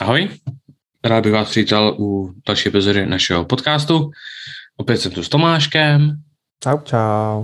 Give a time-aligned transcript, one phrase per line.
[0.00, 0.28] Ahoj,
[1.04, 4.10] rád bych vás přivítal u další epizody našeho podcastu.
[4.76, 6.16] Opět jsem tu s Tomáškem.
[6.62, 7.42] Čau, čau.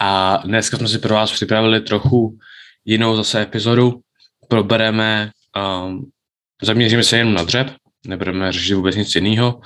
[0.00, 2.38] A dneska jsme si pro vás připravili trochu
[2.84, 4.00] jinou zase epizodu.
[4.48, 6.10] Probereme, um,
[6.62, 7.70] zaměříme se jenom na dřeb,
[8.06, 9.60] nebudeme řešit vůbec nic jiného,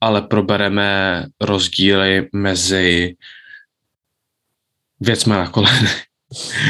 [0.00, 3.14] ale probereme rozdíly mezi
[5.00, 5.90] věcmi na kolene.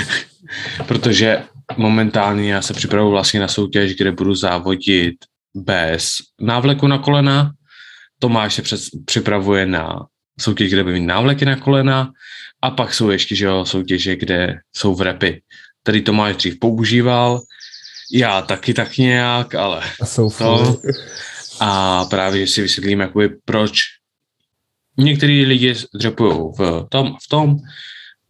[0.87, 1.43] Protože
[1.79, 5.15] momentálně já se připravuji vlastně na soutěž, kde budu závodit
[5.55, 6.09] bez
[6.41, 7.53] návleku na kolena.
[8.19, 10.07] Tomáš se před, připravuje na
[10.41, 12.13] soutěž, kde bude mít návleky na kolena
[12.63, 15.43] a pak jsou ještě že jo, soutěže, kde jsou v repy.
[15.83, 17.41] Tady Tomáš dřív používal,
[18.13, 20.81] já taky tak nějak, ale A jsou to.
[21.61, 23.73] A právě, že si vysvětlím, jakoby, proč
[24.99, 27.57] některý lidi dřepují v tom, v tom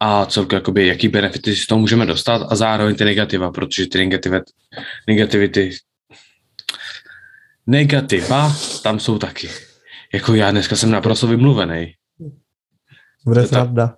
[0.03, 3.87] a celkově jakoby, jaký benefity si z toho můžeme dostat a zároveň ty negativa, protože
[3.87, 4.43] ty negativit,
[5.07, 5.71] negativity
[7.67, 9.49] negativa tam jsou taky.
[10.13, 11.93] Jako já dneska jsem naprosto vymluvený.
[13.25, 13.97] Bude to tak- pravda.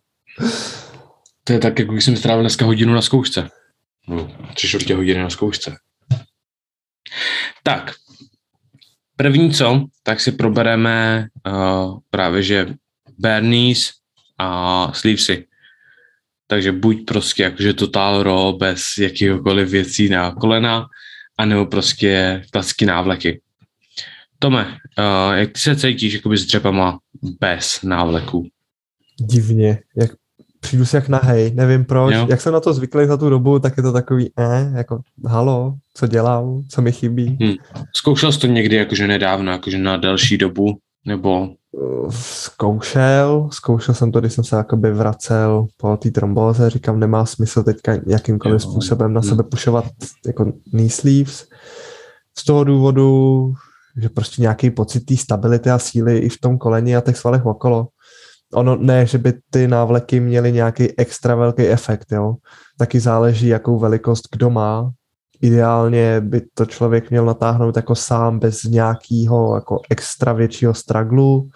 [1.43, 3.49] To je tak, jako když jsem strávil dneska hodinu na zkoušce.
[4.07, 5.77] No, tři čtvrtě hodiny na zkoušce.
[7.63, 7.91] Tak,
[9.15, 12.67] první co, tak si probereme uh, právě, že
[13.17, 13.91] Bernies
[14.37, 15.47] a Sleevesy.
[16.47, 20.87] Takže buď prostě jakože total raw, bez jakýhokoliv věcí na kolena,
[21.37, 23.41] anebo prostě klasické návleky.
[24.39, 26.99] Tome, uh, jak ty se cítíš jakoby s dřepama
[27.39, 28.47] bez návleku?
[29.19, 29.79] Divně.
[29.97, 30.11] Jak,
[30.59, 32.13] přijdu si jak nahej, nevím proč.
[32.15, 32.27] Jo.
[32.29, 35.75] Jak jsem na to zvyklý za tu dobu, tak je to takový, eh, jako, halo,
[35.93, 37.37] co dělám, co mi chybí.
[37.43, 37.55] Hm.
[37.95, 41.49] Zkoušel jsi to někdy jakože nedávno, jakože na delší dobu, nebo
[42.09, 47.63] Zkoušel, zkoušel jsem to, když jsem se jakoby vracel po té trombóze, říkám, nemá smysl
[47.63, 48.71] teďka jakýmkoliv Jo.
[48.71, 49.85] způsobem na sebe pušovat
[50.25, 51.45] jako knee sleeves.
[52.37, 53.53] Z toho důvodu,
[53.97, 57.45] že prostě nějaký pocit té stability a síly i v tom koleni a těch svalech
[57.45, 57.87] okolo.
[58.53, 62.35] Ono ne, že by ty návleky měly nějaký extra velký efekt, jo.
[62.77, 64.91] Taky záleží, jakou velikost kdo má.
[65.41, 71.49] Ideálně by to člověk měl natáhnout jako sám bez nějakého jako extra většího straglu.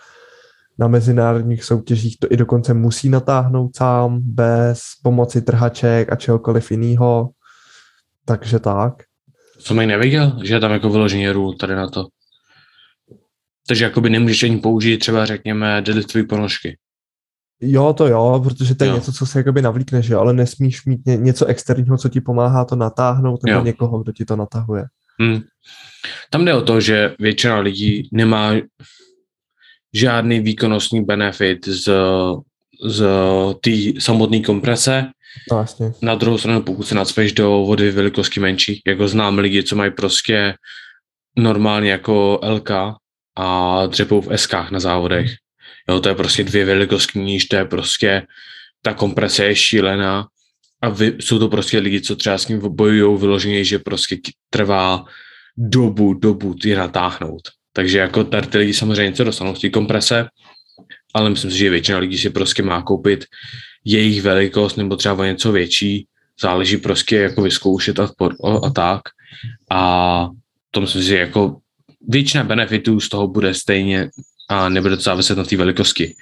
[0.80, 7.30] Na mezinárodních soutěžích to i dokonce musí natáhnout sám bez pomoci trhaček a čehokoliv jiného.
[8.26, 8.94] Takže tak.
[9.60, 12.08] Jsem ani nevěděl, že je tam jako vyloženě rule tady na to.
[13.68, 16.78] Takže jakoby nemůžeš ani použít třeba řekněme deadliftové ponožky.
[17.62, 18.96] Jo, to jo, protože to je Jo.
[18.96, 22.66] něco, co se jakoby navlíkneš, jo, ale nesmíš mít ně, něco externího, co ti pomáhá
[22.66, 23.66] to natáhnout, nebo Jo.
[23.66, 24.86] někoho, kdo ti to natahuje.
[25.22, 25.42] Hm.
[26.30, 28.52] Tam jde o to, že většina lidí nemá
[29.94, 31.90] žádný výkonnostní benefit z,
[32.86, 33.06] z
[33.62, 35.06] té samotné komprese.
[35.52, 35.94] No jasně.
[36.02, 39.92] Na druhou stranu, pokud se nacpeš do vody velikosti menší, jako znám lidi, co mají
[39.92, 40.54] prostě
[41.38, 42.72] normálně jako LK
[43.38, 45.32] a dřepou v SK na závodech.
[45.90, 48.22] Jo, to je prostě dvě velikosti níž, to je prostě,
[48.82, 50.28] ta komprese je šílená
[50.82, 54.18] a vy, jsou to prostě lidi, co třeba s ním bojují vyloženě, že prostě
[54.50, 55.06] trvá
[55.58, 57.42] dobu, dobu je natáhnout.
[57.74, 60.28] Takže jako tady ty lidi samozřejmě se dostanou z té komprese,
[61.14, 63.26] ale myslím si, že většina lidí si prostě má koupit
[63.86, 66.08] jejich velikost nebo třeba o něco větší,
[66.42, 68.10] záleží prostě jako vyzkoušet a,
[68.64, 69.02] a tak.
[69.72, 70.30] A
[70.72, 71.58] to myslím si, jako
[72.08, 74.10] většina benefitů z toho bude stejně
[74.50, 76.16] a nebude to záviset na té velikosti.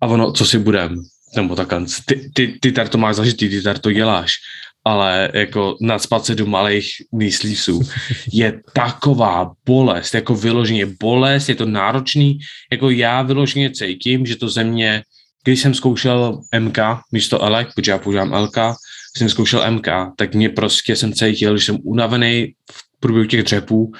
[0.00, 1.02] A ono, co si budem,
[1.36, 4.32] nebo takhle, ty, ty, ty tady to máš zažitý, ty tady to děláš,
[4.84, 7.80] ale jako nadspat se do malých myslísů
[8.32, 12.38] je taková bolest, jako vyloženě bolest, je to náročný,
[12.72, 15.02] jako já vyloženě cítím, že to ze mě,
[15.44, 16.78] když jsem zkoušel MK
[17.12, 21.58] místo LK, protože já používám LK, když jsem zkoušel MK, tak mě prostě jsem cítil,
[21.58, 23.92] že jsem unavený v průběhu těch dřepů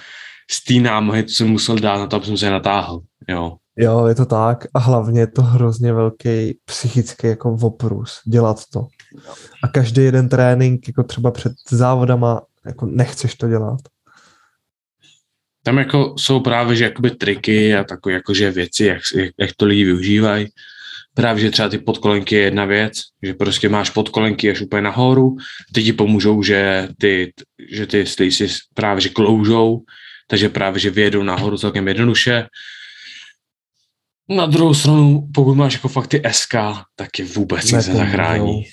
[0.51, 3.01] z té námahy, co jsem musel dát na to, aby jsem se natáhl.
[3.29, 3.57] Jo.
[3.77, 8.87] Jo, je to tak a hlavně je to hrozně velký psychický jako oprus dělat to.
[9.63, 13.81] A každý jeden trénink, jako třeba před závodama, jako nechceš to dělat.
[15.63, 19.67] Tam jako jsou právě že jakoby triky a takové jakože věci, jak, jak, jak to
[19.67, 20.49] lidi využívají.
[21.15, 22.93] Právě, že třeba ty podkolenky je jedna věc,
[23.23, 25.37] že prostě máš podkolenky až úplně nahoru,
[25.73, 27.33] ty ti pomůžou, že ty,
[27.71, 29.81] že ty si právě že kloužou,
[30.29, 32.47] takže právě, že vyjedou nahoru celkem jednoduše.
[34.37, 36.55] Na druhou stranu, pokud máš jako fakt ty SK,
[36.97, 38.65] tak je vůbec nic nezachrání.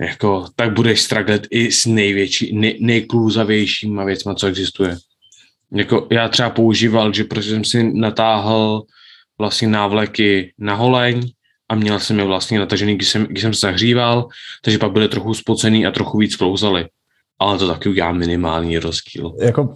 [0.00, 4.96] Jako, tak budeš straglet i s největší, nej, nejklůzavějšíma věcma, co existuje.
[5.72, 8.82] Jako já třeba používal, že protože jsem si natáhl
[9.38, 11.30] vlastně návleky na holeň
[11.68, 14.28] a měl jsem je vlastně natažený, když jsem, když jsem se zahříval,
[14.62, 16.86] takže pak byly trochu spocený a trochu víc klouzaly.
[17.38, 19.34] Ale to taky udělá minimální rozdíl.
[19.40, 19.74] Jako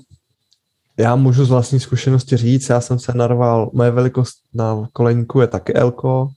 [1.02, 5.46] Já můžu z vlastní zkušenosti říct, já jsem se narval, moje velikost na koleníku je
[5.46, 6.28] taky Elko,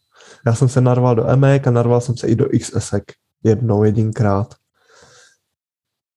[0.45, 2.93] já jsem se narval do EMEK a narval jsem se i do XS
[3.43, 4.55] jednou, jedinkrát.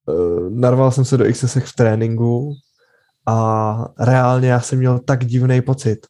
[0.08, 2.52] Eh, narval jsem se do XS v tréninku
[3.26, 6.06] a reálně já jsem měl tak divný pocit.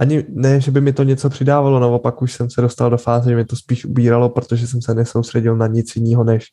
[0.00, 3.30] Ani ne, že by mi to něco přidávalo, naopak už jsem se dostal do fáze,
[3.30, 6.46] že mi to spíš ubíralo, protože jsem se nesoustředil na nic jiného než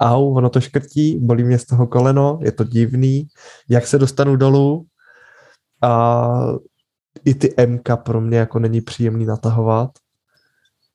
[0.00, 3.26] au, ono to škrtí, bolí mě z toho koleno, je to divný,
[3.68, 4.86] jak se dostanu dolů
[5.82, 6.30] a
[7.24, 9.90] i ty MK pro mě jako není příjemný natahovat.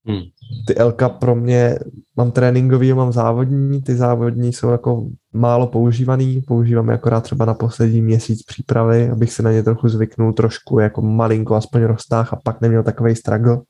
[0.05, 0.21] Hmm.
[0.67, 1.79] Ty LK pro mě,
[2.15, 5.07] mám tréninkový, mám závodní, ty závodní jsou jako
[5.39, 9.89] málo používaný, používám je akorát třeba na poslední měsíc přípravy, abych se na ně trochu
[9.89, 13.61] zvyknul, trošku jako malinko aspoň roztáh a pak neměl takový struggle.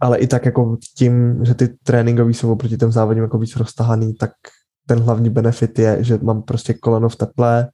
[0.00, 4.14] Ale i tak jako tím, že ty tréninkový jsou oproti těm závodním jako víc roztahaný,
[4.14, 4.30] tak
[4.86, 7.68] ten hlavní benefit je, že mám prostě koleno v teple,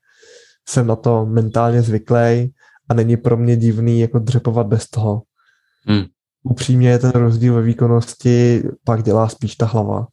[0.68, 2.52] jsem na to mentálně zvyklý
[2.88, 5.22] a není pro mě divný jako dřepovat bez toho.
[5.86, 6.04] Hmm
[6.42, 10.06] upřímně ten rozdíl ve výkonnosti pak dělá spíš ta hlava.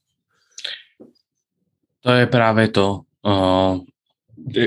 [2.01, 2.99] To je právě to.
[3.21, 3.79] Uh,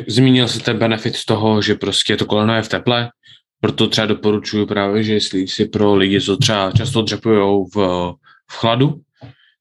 [0.06, 3.10] zmínil se ten benefit z toho, že prostě to koleno je v teple,
[3.60, 7.76] proto třeba doporučuji právě, že jestli si pro lidi, co třeba často dřepují v,
[8.50, 9.00] v chladu,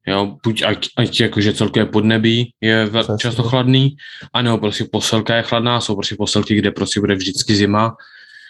[0.07, 2.89] jo, buď ať, ať jakože celkově podnebí je
[3.19, 3.95] často chladný,
[4.33, 7.95] anebo prostě posilka je chladná, jsou prostě posilky, kde prostě bude vždycky zima,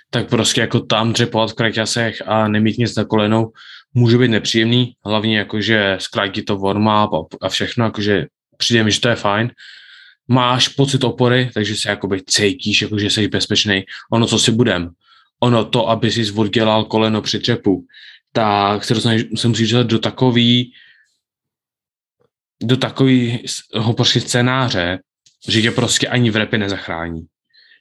[0.10, 3.52] tak prostě jako tam dřepovat v kraťasech a nemít nic na kolenou
[3.94, 8.26] může být nepříjemný, hlavně jakože zkrátí to warm up a všechno, jakože
[8.60, 9.52] přijde mi, že to je fajn.
[10.28, 13.84] Máš pocit opory, takže se jakoby cítíš, jakože jsi bezpečný.
[14.12, 14.90] Ono, co si budem,
[15.40, 17.86] ono to, aby si oddělal koleno při třepu,
[18.34, 20.74] tak se, dostaneš, se musíš dostat do takový
[22.64, 25.00] do takového prostě scénáře,
[25.48, 27.26] že tě prostě ani v repy nezachrání.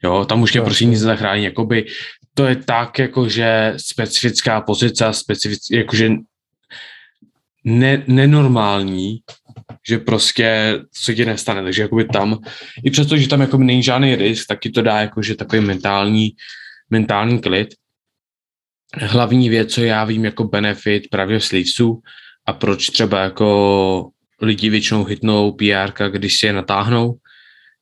[0.04, 1.44] Jo, tam už tě prostě nic nezachrání.
[1.44, 1.86] Jakoby
[2.34, 6.10] to je tak, jakože specifická pozice, specific, jakože
[7.64, 9.18] ne, nenormální,
[9.88, 12.38] že prostě se ti nestane, takže jakoby tam,
[12.84, 16.30] i přesto, že tam jakoby není žádný risk, tak ti to dá jakože takový mentální,
[16.90, 17.68] mentální klid.
[18.94, 22.00] Hlavní věc, co já vím jako benefit právě v sleevesu
[22.46, 24.10] a proč třeba jako
[24.42, 27.14] lidi většinou hitnou PR, když si je natáhnou,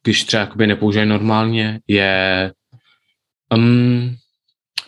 [0.03, 2.53] když třeba jakoby nepoužívají normálně, je
[3.55, 4.17] um,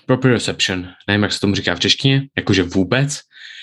[0.06, 3.20] proprioception, nevím, jak se tomu říká v češtině, jakože vůbec.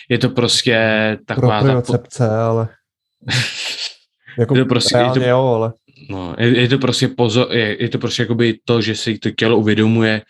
[0.09, 0.77] Je to prostě
[1.25, 1.59] taková...
[1.59, 2.47] Propriocepce, ta...
[2.47, 2.69] ale...
[4.39, 5.73] jako je to prostě, je to, jo, ale...
[6.09, 9.31] No, je, je, to prostě pozor, je, je to prostě jakoby to, že si to
[9.31, 10.21] tělo uvědomuje,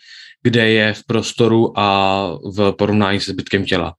[0.42, 3.94] kde je v prostoru a v porovnání se zbytkem těla.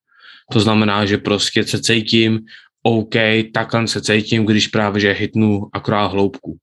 [0.51, 2.39] To znamená, že prostě se cítím,
[2.83, 3.15] OK,
[3.53, 6.57] takhle se cítím, když právě že hitnu akorát hloubku.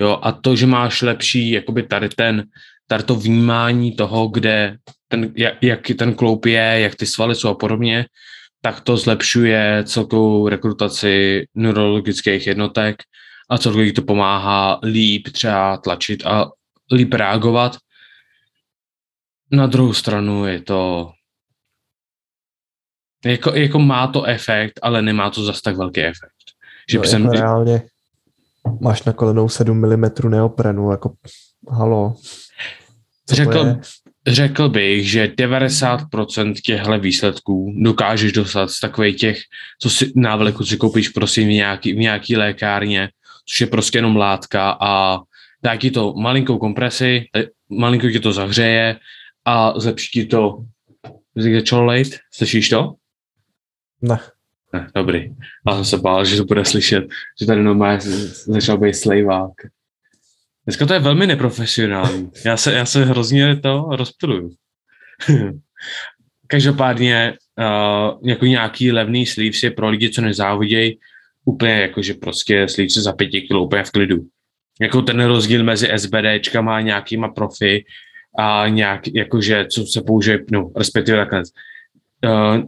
[0.00, 2.44] Jo, a to, že máš lepší, jakoby tady ten,
[2.86, 4.76] tady to vnímání toho, kde
[5.08, 8.06] ten, jak, jak ten kloup je, jak ty svaly jsou a podobně,
[8.68, 12.96] tak to zlepšuje celkovou rekrutaci neurologických jednotek
[13.50, 16.50] a celkově to pomáhá líp třeba tlačit a
[16.92, 17.76] líp reagovat.
[19.52, 21.10] Na druhou stranu je to
[23.24, 26.44] jako, jako má to efekt, ale nemá to zas tak velký efekt.
[26.90, 27.22] Že no, jsem...
[27.22, 27.82] jako reálně
[28.80, 31.12] máš na kolenou 7 mm neoprenu, jako
[31.70, 32.16] halo.
[33.30, 33.76] Řekl,
[34.26, 39.38] řekl bych, že 90% těchto výsledků dokážeš dostat z takových těch,
[39.80, 43.08] co si návleku si koupíš prosím v nějaký, v nějaký lékárně,
[43.48, 45.20] což je prostě jenom látka a
[45.62, 47.24] dá ti to malinkou kompresi,
[47.68, 48.96] malinko ti to zahřeje
[49.44, 50.64] a zlepší ti to
[51.36, 52.94] začalo lejt, slyšíš to?
[54.02, 54.18] Ne.
[54.72, 55.34] Ne, dobrý.
[55.68, 57.04] Já jsem se bál, že to bude slyšet,
[57.40, 58.00] že tady normálně
[58.46, 59.52] začal být slejvák.
[60.68, 62.30] Dneska to je velmi neprofesionální.
[62.44, 64.50] Já se, já se hrozně to rozptiluju.
[66.46, 70.98] Každopádně uh, jako nějaký levný sleeves je pro lidi, co nezávidějí,
[71.44, 74.16] úplně jako, že prostě sleeves za pěti kilo úplně v klidu.
[74.80, 77.84] Jako ten rozdíl mezi SBDčkama a nějakýma profi
[78.38, 81.42] a nějak, jakože, co se použije, no, respektive takhle,
[82.24, 82.62] uh,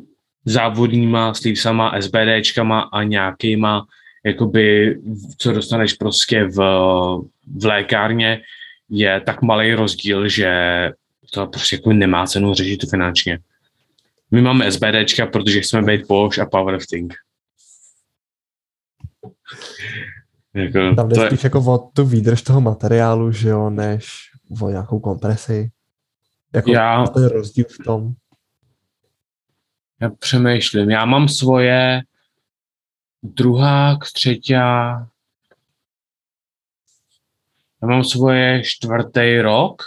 [0.44, 3.86] závodníma sleevesama, SBDčkama a nějakýma
[4.24, 4.96] jakoby,
[5.38, 6.56] co dostaneš prostě v,
[7.56, 8.40] v lékárně,
[8.88, 10.52] je tak malý rozdíl, že
[11.32, 13.38] to prostě jako nemá cenu řešit finančně.
[14.30, 17.14] My máme SBDčka, protože chceme být poš a powerlifting.
[20.54, 21.46] Jako, Tam jde to spíš je...
[21.46, 24.30] jako o tu výdrž toho materiálu, že jo, než
[24.62, 25.70] o nějakou kompresi.
[26.54, 28.12] Jako já, ten rozdíl v tom.
[30.00, 30.90] Já přemýšlím.
[30.90, 32.02] Já mám svoje
[33.22, 35.06] druhá, třetí, já
[37.86, 39.82] mám svoje čtvrtý rok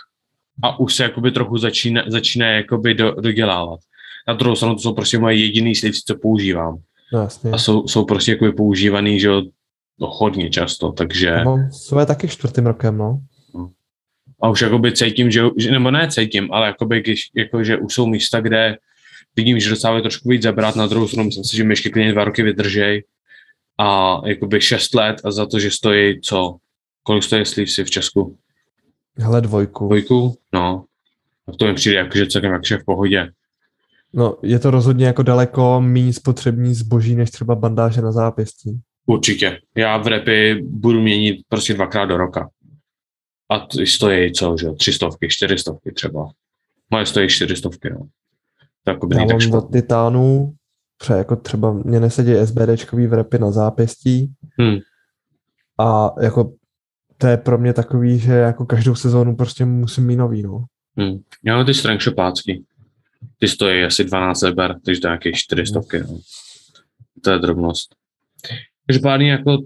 [0.63, 3.80] a už se jakoby trochu začíná, začíná jakoby do, dodělávat.
[4.28, 6.78] Na druhou stranu to jsou prostě moje jediný slivci, co používám.
[7.13, 7.52] No, jasně.
[7.52, 9.42] A jsou, jsou prostě jakoby používaný, že jo,
[10.00, 11.28] no, hodně často, takže...
[11.28, 13.20] Já mám svoje taky čtvrtým rokem, no.
[14.42, 18.06] A už jakoby cítím, že, nebo ne cítím, ale jakoby, když, jako, že už jsou
[18.06, 18.78] místa, kde
[19.36, 22.12] vidím, že docela trošku víc zabrat, na druhou stranu myslím si, že mi ještě klidně
[22.12, 23.04] dva roky vydržej
[23.80, 26.58] a jakoby šest let a za to, že stojí co?
[27.03, 28.38] Kolik stojí slívsy v Česku?
[29.18, 29.86] Hele, dvojku.
[29.86, 30.38] Dvojku?
[30.53, 30.86] No.
[31.46, 33.32] Tak to mi přijde jako, že celkem jakože v pohodě.
[34.13, 38.82] No, je to rozhodně jako daleko méně spotřební zboží, než třeba bandáže na zápěstí.
[39.06, 39.60] Určitě.
[39.75, 42.50] Já v repy budu měnit prostě dvakrát do roka.
[43.50, 46.32] A ty stojí co, že tři stovky, čtyři stovky třeba.
[46.89, 48.08] Moje stojí čtyři stovky, no.
[48.84, 49.82] To jako by Já tak mám od špatný.
[51.03, 54.77] Třeba jako třeba mě nesedí SBDčkový vrepy na zápěstí Hmm.
[55.79, 56.53] a jako
[57.17, 60.65] to je pro mě takový, že jako každou sezónu prostě musím mít nový, no.
[60.98, 61.19] Hmm.
[61.43, 62.63] Já mám ty strength shopácky.
[63.39, 65.79] Ty stojí asi 12 liber, takže to je nějakých 400,
[66.10, 66.19] no.
[67.24, 67.95] To je drobnost.
[68.88, 69.57] Každopádně jako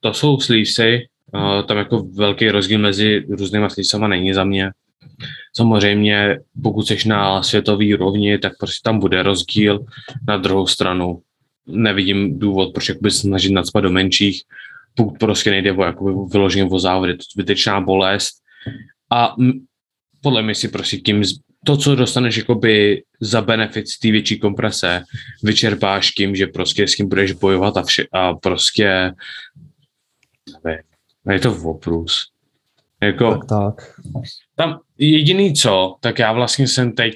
[0.00, 4.70] to jsou sleevesy, uh, tam jako velký rozdíl mezi různýma sleevesama není za mě.
[5.56, 9.84] Samozřejmě, pokud jsi na světový úrovni, tak prostě tam bude rozdíl.
[10.28, 11.22] Na druhou stranu
[11.66, 14.42] nevidím důvod, proč jakoby snažit nadspat do menších,
[14.94, 18.34] pokud prostě nejde o jakoby vyloženě o závody, to je zbytečná bolest.
[19.12, 19.36] A
[20.22, 21.22] podle mě si prostě tím,
[21.66, 25.04] to, co dostaneš jakoby za benefit té větší komprese,
[25.42, 29.12] vyčerpáš tím, že prostě s kým budeš bojovat a, vše, a prostě
[30.64, 30.82] nevím,
[31.30, 32.31] je to oprus.
[33.02, 33.74] Jako, Tak, tak.
[34.56, 37.14] tam jediný co, tak já vlastně jsem teď,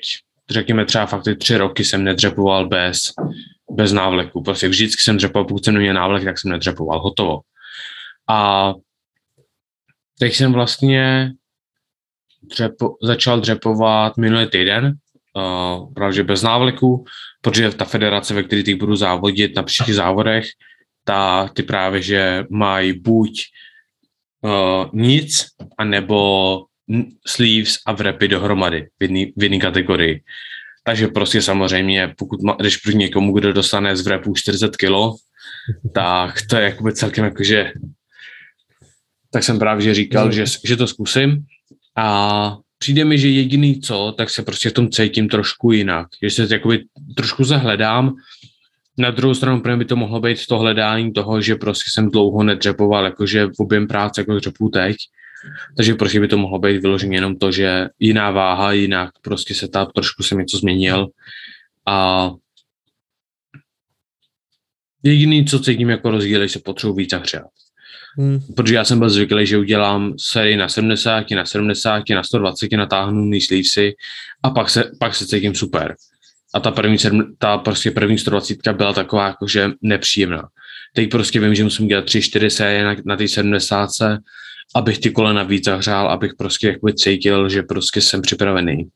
[0.51, 3.13] řekněme třeba fakt ty tři roky jsem nedřepoval bez,
[3.71, 4.43] bez návleku.
[4.43, 7.01] Prostě vždycky jsem dřepoval, pokud jsem neměl návlek, tak jsem nedřepoval.
[7.01, 7.41] Hotovo.
[8.29, 8.73] A
[10.19, 11.33] teď jsem vlastně
[12.43, 14.95] dřepo, začal dřepovat minulý týden,
[15.37, 17.05] uh, právě bez návleku,
[17.41, 20.47] protože ta federace, ve které teď budu závodit na příštích závodech,
[21.05, 23.66] ta, ty právě, že mají buď uh,
[24.93, 25.47] nic,
[25.79, 28.89] anebo n- sleeves a wrapy dohromady
[29.37, 30.23] v jedné kategorii.
[30.85, 35.17] Takže prostě samozřejmě, pokud ma, jdeš proti někomu, kdo dostane z wrapu 40 kilo,
[35.95, 37.73] tak to je jakoby celkem jakože
[39.37, 41.45] tak jsem právě že říkal, že, že to zkusím
[41.97, 46.31] a přijde mi, že jediný co, tak se prostě v tom cítím trošku jinak, že
[46.31, 46.85] se jakoby
[47.17, 48.17] trošku zahledám,
[48.99, 52.11] na druhou stranu pro mě by to mohlo být to hledání toho, že prostě jsem
[52.11, 54.97] dlouho nedřepoval, jakože v objem práce, jako dřepu teď,
[55.77, 59.69] takže prostě by to mohlo být vyloženě jenom to, že jiná váha, jinak prostě se
[59.69, 61.09] ta trošku jsem něco změnil
[61.87, 62.31] a
[65.03, 67.47] jediný, co cítím jako rozdíl, je, že se potřebuji víc zahřát.
[68.19, 68.41] Hmm.
[68.57, 73.25] Protože já jsem byl zvyklý, že udělám sérii na 70, na 70, na 120, natáhnu
[73.25, 73.95] mý sleevesy
[74.43, 75.97] a pak se, pak se cítím super.
[76.57, 80.49] A ta první, sedm- ta prostě první 120 byla taková jakože nepříjemná.
[80.95, 83.89] Teď prostě vím, že musím dělat 3-4 série na, na té 70,
[84.75, 88.89] abych ty kolena víc zahřál, abych prostě jakoby cítil, že prostě jsem připravený.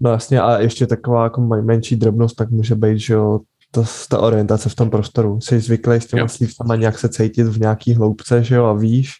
[0.00, 4.18] No jasně, a ještě taková jako menší drobnost, tak může být, že jo, to, ta
[4.18, 5.40] orientace v tom prostoru.
[5.40, 6.28] Jsi zvyklý s těma Jo.
[6.28, 9.12] slívkama nějak se cítit v nějaký hloubce, že jo, a víš.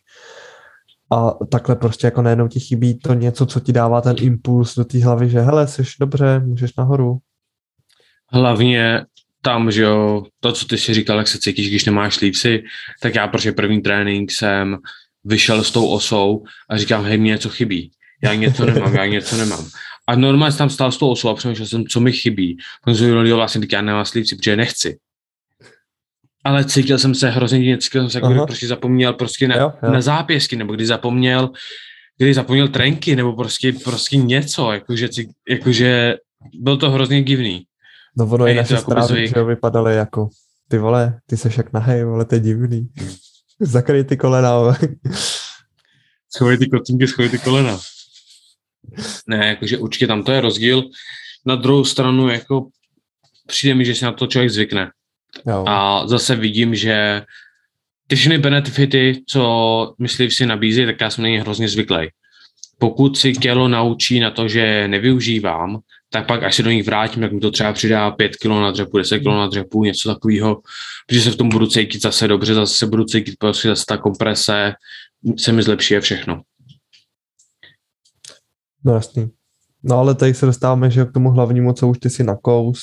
[1.13, 4.85] A takhle prostě jako najednou ti chybí to něco, co ti dává ten impuls do
[4.85, 7.19] té hlavy, že hele, jsi dobře, můžeš nahoru.
[8.33, 9.05] Hlavně
[9.43, 12.63] tam, že jo, to, co ty si říkal, jak se cítíš, když nemáš slívsy,
[13.01, 14.79] tak já prostě první trénink jsem
[15.25, 17.91] vyšel s tou osou a říkám, hej, mě něco chybí.
[18.25, 19.69] Já něco nemám, já něco nemám.
[20.07, 22.57] A normálně jsem tam stál s tou osou a přemýšlel jsem, co mi chybí.
[22.85, 24.99] Potom jsem jo, vlastně teď já nemám slívsy, protože nechci.
[26.45, 29.57] Ale cítil jsem se hrozně divně, cítil jsem se, jako když prostě zapomněl prostě na,
[29.57, 29.93] Jo, jo.
[29.93, 31.51] na zápěsky, nebo když zapomněl,
[32.19, 35.09] když zapomněl trenky, nebo prostě, prostě něco, jakože,
[35.49, 36.17] jakože
[36.55, 37.67] byl to hrozně divný.
[38.17, 39.35] No ono i naše jakoby zprávy, zvyk.
[39.35, 40.29] že vypadaly jako,
[40.69, 42.89] ty vole, ty seš jak nahej, vole, to je divný.
[43.61, 44.77] Zakryj ty kolena.
[46.35, 47.79] Schovej ty kocinky, schovej ty kolena.
[49.27, 50.83] Ne, jakože určitě tam to je rozdíl.
[51.47, 52.69] Na druhou stranu, jako
[53.47, 54.91] přijde mi, že si na to člověk zvykne.
[55.47, 55.65] Jo.
[55.69, 57.23] A zase vidím, že
[58.07, 62.09] ty všechny benefity, co myslíš si nabízí, tak já jsem na ně hrozně zvyklý.
[62.79, 67.23] Pokud si tělo naučí na to, že nevyužívám, tak pak až se do nich vrátím,
[67.23, 70.63] tak mi to třeba přidá 5 kg na dřepu, 10 kg na dřepu, něco takového,
[71.07, 73.97] protože se v tom budu cítit zase dobře, zase se budu cítit prostě zase ta
[73.97, 74.73] komprese,
[75.39, 76.43] se mi zlepší a všechno.
[78.85, 79.31] No jasný.
[79.83, 82.83] No ale tady se dostáváme, že k tomu hlavnímu, co už ty si nakous,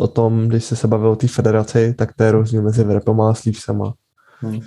[0.00, 3.30] o tom, když jsi se bavil o té federaci, tak to je rozdíl mezi vrepama
[3.30, 3.94] a slívsama.
[4.38, 4.60] Hmm.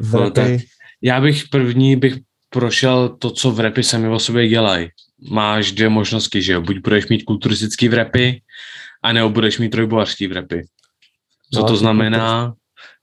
[0.00, 0.58] Vrepy,
[1.02, 2.14] Já bych první bych
[2.50, 4.88] prošel to, co v repy sami o sobě dělají.
[5.30, 6.60] Máš dvě možnosti, že jo?
[6.60, 8.42] Buď budeš mít kulturistický v repy,
[9.02, 10.64] anebo budeš mít trojbovařský v repy.
[11.54, 12.54] Co No, to znamená?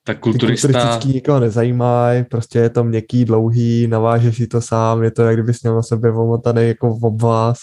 [0.04, 0.68] Tak Ty kulturista...
[0.68, 5.36] kulturistický nikoho nezajímají, prostě je to měkký, dlouhý, navážeš si to sám, je to jak
[5.36, 7.58] kdybys měl na sebe omotaný jako v obvaz.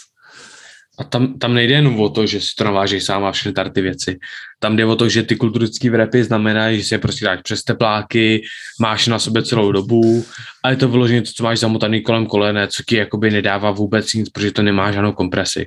[0.99, 3.71] A tam, tam nejde jenom o to, že si to navážeš sám a všechny tady
[3.71, 4.19] ty věci.
[4.59, 7.63] Tam jde o to, že ty kulturistické vrepy znamenají, že si je prostě dáš přes
[7.63, 8.43] tepláky,
[8.81, 10.25] máš na sobě celou dobu
[10.65, 14.15] a je to vyloženě to, co máš zamotaný kolem kolene, co ti jakoby nedává vůbec
[14.15, 15.67] nic, protože to nemá žádnou kompresi.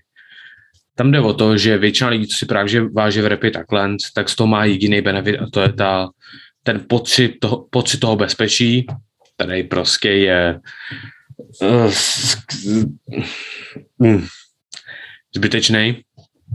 [0.95, 3.95] Tam jde o to, že většina lidí, co si právě že váže v repy takhle,
[4.15, 6.09] tak z toho má jediný benefit a to je ta,
[6.63, 8.85] ten pocit toho, pocit toho bezpečí,
[9.35, 10.59] který prostě je
[11.61, 11.91] uh,
[13.99, 14.27] mm,
[15.35, 16.01] zbytečný,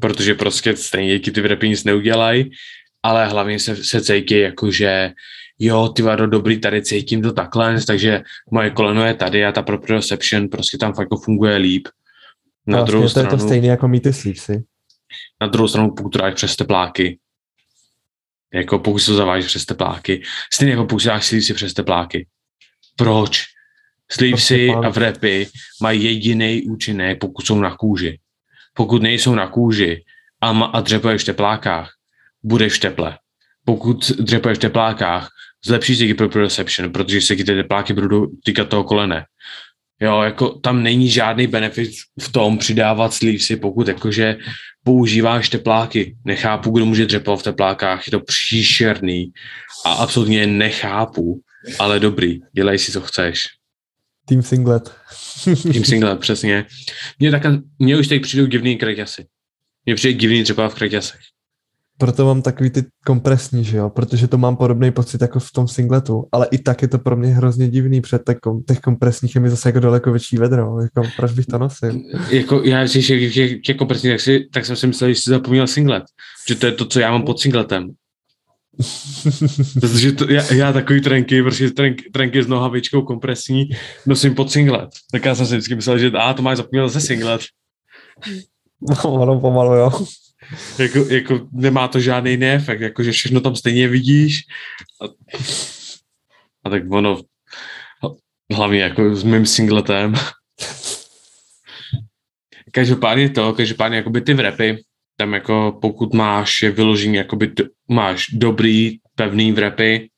[0.01, 2.51] protože prostě stejně ty repy nic neudělají,
[3.03, 5.13] ale hlavně se, se cítí jako, že
[5.59, 9.63] jo, ty vado, dobrý, tady cítím to takhle, takže moje koleno je tady a ta
[9.63, 11.89] proprioception prostě tam fakt jako funguje líp.
[12.67, 14.65] Na vlastně druhou to stranu, je to stejné jako mít ty sleevesy.
[15.41, 17.19] na druhou stranu, pokud to dáš přes tepláky,
[18.55, 20.23] jako pokud se to zaváží přes tepláky,
[20.55, 22.27] stejně jako pokud dáš sleevesy přes tepláky.
[22.97, 23.45] Proč?
[24.11, 25.47] Sleevesy Prostě a vrepy
[25.83, 28.19] mají jediný účinek, pokud jsou na kůži.
[28.75, 30.05] Pokud nejsou na kůži
[30.41, 31.91] a, ma, a dřepuješ v teplákách,
[32.43, 33.19] budeš v teple.
[33.65, 35.29] Pokud dřepuješ v teplákách,
[35.67, 39.25] zlepší se ti proprioception, protože se ti ty tepláky budou týkat toho kolene.
[40.03, 44.37] Jo, jako tam není žádný benefit v tom přidávat sleevesy, pokud jakože
[44.85, 46.17] používáš tepláky.
[46.25, 49.33] Nechápu, kdo může dřepat v teplákách, je to příšerný
[49.85, 51.41] a absolutně nechápu,
[51.79, 53.47] ale dobrý, dělej si, co chceš.
[54.31, 54.95] Team singlet.
[55.73, 56.67] Tím single, přesně.
[57.19, 57.43] Mně, tak,
[57.79, 59.27] mně už teď přijdou divný kraťasy.
[59.87, 61.21] Mně přijde divný třeba v kraťasech.
[61.99, 65.69] Proto mám takový ty kompresní, že jo, protože to mám podobný pocit jako v tom
[65.69, 68.23] singletu, ale i tak je to pro mě hrozně divný, před
[68.69, 72.01] těch kompresních je mi zase jako daleko větší vedro, jako proč bych to nosil?
[72.31, 75.31] Jako já, když je těch, těch kompresních, tak, si, tak jsem si myslel, že jsi
[75.31, 76.03] zapomněl singlet.
[76.49, 77.91] Že to je to, co já mám pod singletem.
[79.81, 83.71] Protože to, já, já takový trenky, prostě trenk, trenky s nohavičkou kompresní
[84.07, 84.91] nosím pod singlet.
[85.13, 87.41] Tak já jsem si vždycky myslel, že a to máš zapomněl zase singlet.
[88.81, 90.07] No, ono pomalu, jo.
[90.79, 94.41] Jako, jako nemá to žádný jiný efekt, jako že všechno tam stejně vidíš.
[95.03, 95.05] A,
[96.65, 97.21] a tak ono,
[98.55, 100.15] hlavně jako s mým singletem.
[102.73, 104.85] Každopádně to, každopádně jakoby ty vrepy,
[105.21, 110.09] tam jako pokud máš je vyložený, jakoby do, máš dobrý, pevný vrepy,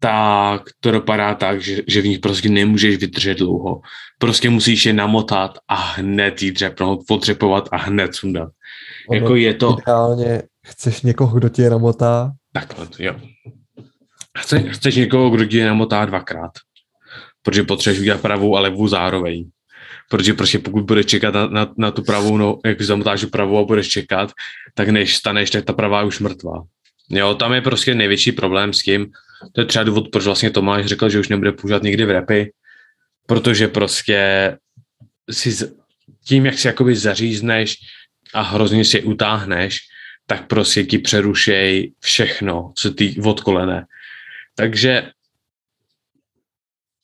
[0.00, 3.80] tak to dopadá tak, že, že v nich prostě nemůžeš vydržet dlouho.
[4.18, 8.48] Prostě musíš je namotat a hned jí dřepnout, potřepovat a hned sundat.
[9.08, 13.14] Ono Jako je to, Ideálně chceš někoho, kdo tě je namotá, Takhle, jo.
[14.38, 16.50] Chce, chceš někoho, kdo ti je namotá dvakrát.
[17.42, 19.50] Protože potřebuješ udělat pravou a levou zároveň.
[20.10, 23.64] Protože prostě pokud budeš čekat na, na, na tu pravou, no, jak zamotáš pravou a
[23.64, 24.32] budeš čekat,
[24.74, 26.64] tak než staneš, tak ta pravá je už mrtvá.
[27.10, 29.06] Jo, tam je prostě největší problém s tím,
[29.52, 32.52] to je třeba důvod, proč vlastně Tomáš řekl, že už nebude používat nikdy v repy,
[33.26, 34.18] protože prostě
[35.30, 35.74] si z-
[36.24, 37.76] tím, jak si jakoby zařízneš
[38.34, 39.78] a hrozně si utáhneš,
[40.26, 43.86] tak prostě ti přerušej všechno, co ty od kolene.
[44.54, 45.10] Takže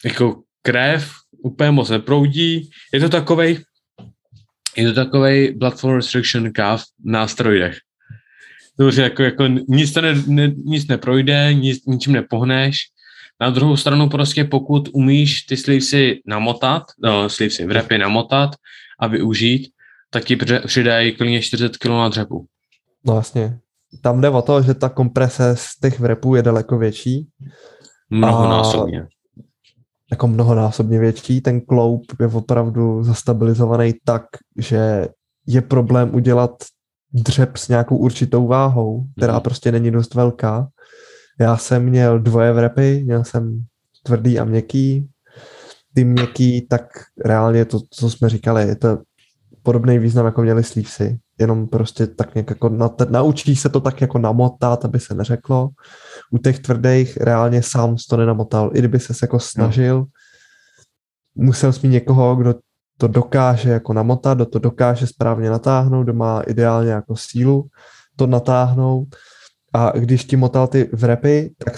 [0.05, 1.12] jako krev
[1.46, 2.70] úplně moc neproudí.
[2.92, 3.59] Je to takovej,
[4.76, 7.78] je to takovej blood flow restriction cuff na steroidech.
[8.78, 12.76] Takže jako, jako nic, to ne, ne, nic neprojde, nic, ničím nepohneš.
[13.40, 18.50] Na druhou stranu prostě pokud umíš ty slivsy namotat, no, slivsy v repy namotat
[19.00, 19.68] a využít,
[20.11, 22.46] tak ti při- přidají klidně 40 kg na dřepu.
[23.04, 23.59] no vlastně.
[24.02, 27.26] Tam jde o to, že ta komprese z těch vrepů je daleko větší,
[28.11, 29.06] Mnohonásobně.
[30.11, 31.40] Jako mnohonásobně větší.
[31.40, 34.25] Ten kloup je opravdu zastabilizovaný tak,
[34.59, 35.09] že
[35.47, 36.51] je problém udělat
[37.12, 39.42] dřep s nějakou určitou váhou, která Mhm.
[39.42, 40.69] prostě není dost velká.
[41.40, 43.64] Já jsem měl dvoje vrepy, měl jsem
[44.03, 45.09] tvrdý a měkký.
[45.95, 46.83] Ty měkký, tak
[47.25, 48.99] reálně to, co jsme říkali, je to
[49.66, 51.18] podobný význam, jako měli sleevesy.
[51.38, 55.68] Jenom prostě tak nějak jako na, naučí se to tak jako namotat, aby se neřeklo.
[56.31, 58.70] U těch tvrdých reálně sám to nenamotal.
[58.74, 60.05] I kdyby se jako snažil,
[61.35, 62.55] musel jsi mít někoho, kdo
[62.98, 67.66] to dokáže jako namotat, kdo to dokáže správně natáhnout, kdo má ideálně jako sílu
[68.16, 69.09] to natáhnout.
[69.74, 71.74] A když ti motal ty vrepy, tak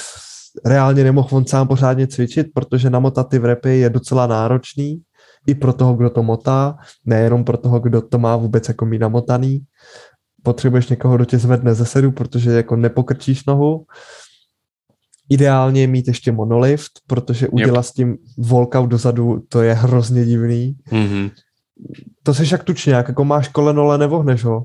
[0.65, 5.03] reálně nemohl on sám pořádně cvičit, protože namotat ty vrepy je docela náročný
[5.49, 8.99] i pro toho, kdo to motá, nejenom pro toho, kdo to má vůbec jako mít
[8.99, 9.61] namotaný.
[10.43, 13.87] Potřebuješ někoho, kdo tě zvedne ze sedu, protože jako nepokrčíš nohu
[15.31, 17.85] Ideálně mít ještě monolift, protože udělat yep.
[17.85, 20.77] s tím walkout dozadu, to je hrozně divný.
[20.91, 21.31] Mm-hmm.
[22.23, 24.65] To seš jak tučňák, jako máš koleno, ale nevohneš ho.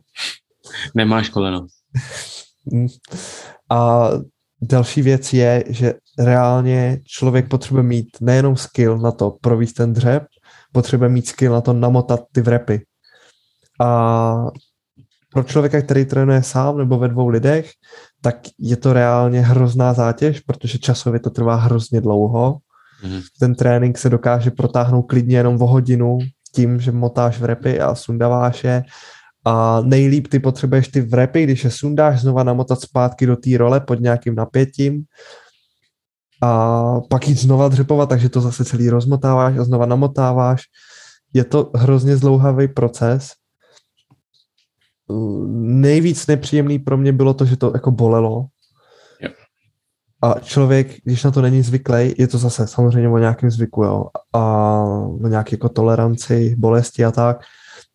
[0.95, 1.67] Nemáš koleno.
[3.69, 4.09] A
[4.61, 10.23] další věc je, že reálně člověk potřebuje mít nejenom skill na to províst ten dřep,
[10.73, 12.85] potřebuje mít skill na to namotat ty vrepy.
[13.81, 14.47] A
[15.33, 17.71] pro člověka, který trénuje sám nebo ve dvou lidech,
[18.21, 22.57] tak je to reálně hrozná zátěž, protože časově to trvá hrozně dlouho.
[23.03, 23.21] Mm-hmm.
[23.39, 26.17] Ten trénink se dokáže protáhnout klidně jenom o hodinu
[26.55, 28.83] tím, že motáš v repy a sundáváš je
[29.45, 33.79] a nejlíp ty potřebuješ ty vrepy, když je sundáš, znova namotat zpátky do té role
[33.79, 35.03] pod nějakým napětím
[36.43, 40.61] a pak jít znova dřepovat, takže to zase celý rozmotáváš a znova namotáváš.
[41.33, 43.31] Je to hrozně zlouhavý proces.
[45.55, 48.45] Nejvíc nepříjemný pro mě bylo to, že to jako bolelo.
[50.21, 54.05] A člověk, když na to není zvyklý, je to zase samozřejmě o nějakém zvyku, jo,
[54.33, 54.39] a
[55.23, 57.37] o nějaké jako toleranci, bolesti a tak,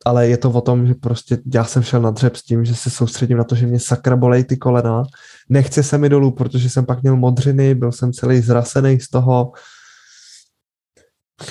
[0.07, 2.75] ale je to o tom, že prostě já jsem šel na dřep s tím, že
[2.75, 5.03] se soustředím na to, že mě sakra bolej ty kolena,
[5.49, 9.53] nechce se mi dolů, protože jsem pak měl modřiny, byl jsem celý zrasený z toho,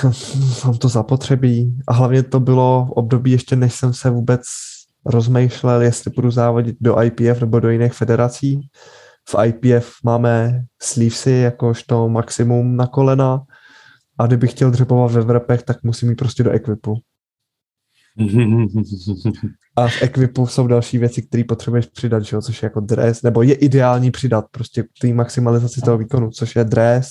[0.66, 4.42] mám to zapotřebí a hlavně to bylo v období ještě, než jsem se vůbec
[5.06, 8.70] rozmýšlel, jestli budu závodit do IPF nebo do jiných federací.
[9.30, 13.42] V IPF máme sleevesy jakožto maximum na kolena
[14.20, 16.96] a kdybych chtěl dřepovat ve vrepech, tak musím jít prostě do equipu.
[19.76, 22.42] A v equipu jsou další věci, které potřebuješ přidat, že jo?
[22.42, 26.56] což je jako dres, nebo je ideální přidat prostě k té maximalizaci toho výkonu, což
[26.56, 27.08] je dres,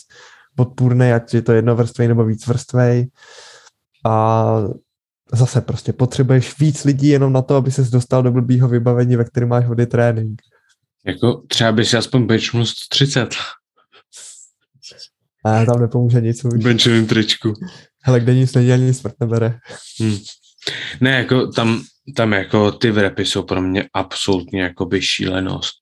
[0.57, 3.11] podpůrný, ať je to jednovrstvej nebo vícvrstvej.
[4.07, 4.47] A
[5.33, 9.25] zase prostě potřebuješ víc lidí jenom na to, aby ses dostal do blbýho vybavení, ve
[9.25, 10.43] kterém máš vody trénink.
[11.07, 13.35] Jako třeba by si aspoň benchmu 130.
[15.45, 16.45] A tam nepomůže nic.
[16.45, 17.53] Benchovým tričku.
[18.03, 19.59] Hele, kde nic nedělá, nic smrt nebere.
[20.01, 20.17] Hmm.
[21.01, 21.83] Ne, jako tam,
[22.17, 25.75] tam jako ty vrepy jsou pro mě absolutně jakoby šílenost.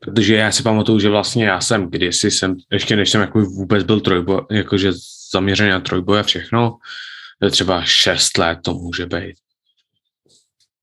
[0.00, 3.84] Protože já si pamatuju, že vlastně já jsem kdysi jsem, ještě než jsem jako vůbec
[3.84, 4.92] byl trojboj, jakože
[5.32, 6.76] zaměřený na trojboj a všechno,
[7.50, 9.36] třeba šest let to může být.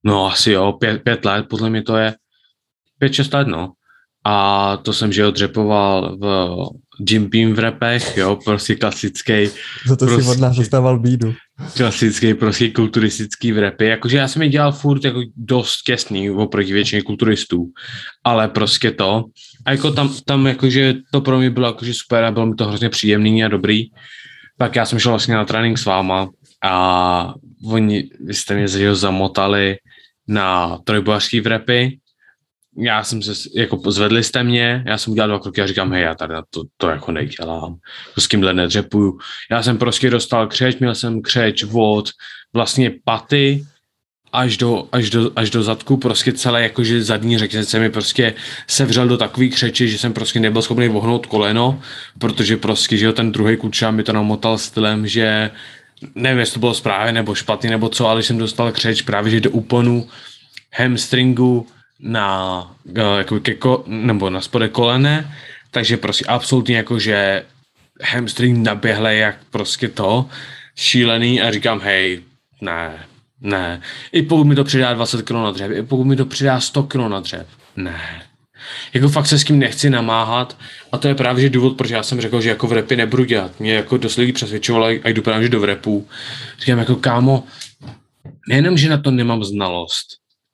[0.04, 2.16] No asi jo, pět, pět let, podle mě to je
[3.00, 3.74] pět, šest let, no.
[4.24, 6.68] A to jsem, že jo, dřepoval v
[7.10, 9.48] Jim Beam v repech, jo, prostě klasický.
[9.88, 11.34] Za to prostě, si od nás dostával bídu.
[11.78, 13.86] Klasický, prostě kulturistický v repy.
[13.86, 17.72] Jakože já jsem je dělal furt jako dost těsný oproti většině kulturistů,
[18.24, 19.24] ale prostě to.
[19.66, 22.66] A jako tam, tam jakože to pro mě bylo jakože super a bylo mi to
[22.66, 23.84] hrozně příjemný a dobrý.
[24.58, 26.30] Pak já jsem šel vlastně na trénink s váma
[26.64, 27.34] a
[27.66, 29.78] oni, vy jste mě zamotali
[30.28, 32.00] na trojbojařský v repy
[32.78, 36.04] já jsem se, jako zvedli jste mě, já jsem udělal dva kroky a říkám, hej,
[36.04, 37.76] já tady to, to jako nedělám,
[38.16, 39.20] to s kýmhle nedřepuju.
[39.52, 42.10] Já jsem prostě dostal křeč, měl jsem křeč od
[42.54, 43.66] vlastně paty
[44.34, 48.34] až do, až do, až do zadku, prostě celé jakože zadní řetězec se mi prostě
[48.68, 51.82] sevřel do takový křeči, že jsem prostě nebyl schopný vohnout koleno,
[52.20, 55.52] protože prostě, že jo, ten druhý kluča mi to namotal stylem, že
[56.16, 59.40] nevím, jestli to bylo správně nebo špatný nebo co, ale jsem dostal křeč právě, že
[59.42, 60.08] do úplnu
[60.74, 61.68] hamstringu,
[62.00, 62.62] na,
[62.96, 63.58] eh, jako ke,
[63.88, 65.36] nebo na spode kolene,
[65.72, 67.46] takže prostě absolutně jako, že
[68.04, 70.26] hamstring naběhle jak prostě to,
[70.76, 72.22] šílený a říkám, hej,
[72.62, 73.06] ne,
[73.42, 73.82] ne.
[74.12, 76.84] I pokud mi to přidá 20 kg na dřev, i pokud mi to přidá 100
[76.84, 78.24] kg na dřev, ne.
[78.94, 80.58] Jako fakt se s tím nechci namáhat
[80.92, 83.24] a to je právě že důvod, proč já jsem řekl, že jako v repy nebudu
[83.24, 83.60] dělat.
[83.60, 86.08] Mě jako dost lidí přesvědčovalo, a jdu právě do repu.
[86.60, 87.44] Říkám jako kámo,
[88.50, 90.08] nejenom, že na to nemám znalost,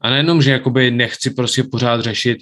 [0.04, 2.38] a nejenom, že jakoby nechci prostě pořád řešit,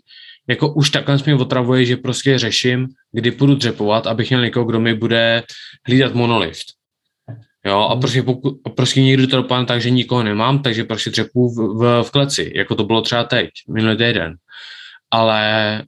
[0.47, 4.79] jako už takhle mě otravuje, že prostě řeším, kdy půjdu dřepovat, abych měl někoho, kdo
[4.79, 5.43] mi bude
[5.87, 6.65] hlídat monolift.
[7.65, 8.01] Jo, a hmm.
[8.01, 12.03] prostě, pokud, prostě někdy to dopadne tak, že nikoho nemám, takže prostě dřepu v, v,
[12.03, 14.35] v kleci, jako to bylo třeba teď, minulý týden.
[15.11, 15.83] Ale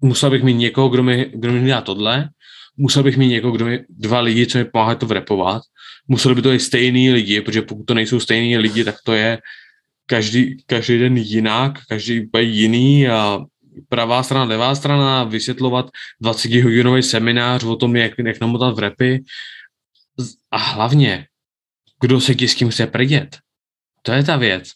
[0.00, 2.28] musel bych mít někoho, kdo mi, kdo mi hlídá tohle,
[2.76, 5.62] musel bych mít někoho, kdo mi, dva lidi, co mi pomáhají to vrepovat,
[6.08, 9.38] museli by to být stejný lidi, protože pokud to nejsou stejný lidi, tak to je
[10.06, 13.38] každý, každý den jinak, každý úplně jiný a
[13.88, 15.90] pravá strana, levá strana, vysvětlovat
[16.20, 19.24] 20 hodinový seminář o tom, jak, jak namotat v repy
[20.50, 21.26] a hlavně,
[22.00, 23.38] kdo se ti s tím chce prdět.
[24.02, 24.70] To je ta věc.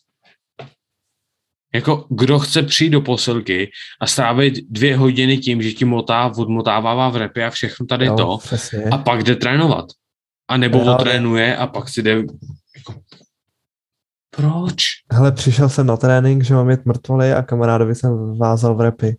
[1.74, 7.08] Jako, kdo chce přijít do posilky a strávit dvě hodiny tím, že ti motá, odmotává
[7.08, 8.84] v repy a všechno tady jo, to přesně.
[8.84, 9.84] a pak jde trénovat.
[10.48, 12.10] A nebo no, otrénuje a pak si jde
[12.76, 13.00] jako,
[14.38, 14.83] proč?
[15.12, 19.16] Hele, přišel jsem na trénink, že mám jet mrtvoly a kamarádovi jsem vázal v repy.